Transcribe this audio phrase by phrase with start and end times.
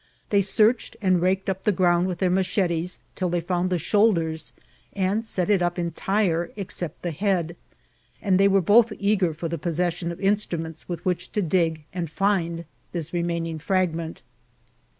[0.31, 4.51] They searched and raked up the ground with their machetes till they found the shoulders,
[4.93, 7.55] and set it up entire except the head;
[8.19, 12.09] and they were both eager for the possession of instruments with which to dig and
[12.09, 14.23] find this remaining fragment.